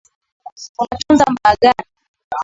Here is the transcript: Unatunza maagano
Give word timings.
Unatunza 0.81 1.25
maagano 1.35 1.85